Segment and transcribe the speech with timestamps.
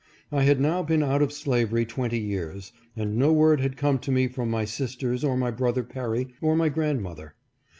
[0.31, 4.11] I had now been out of slavery twenty years, and, no word had come to
[4.11, 7.35] me from my sisters, or my brother Perry, or my grandmother.